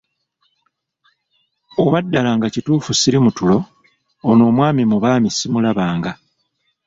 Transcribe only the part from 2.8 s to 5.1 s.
sili mu ttulo, ono omwami mu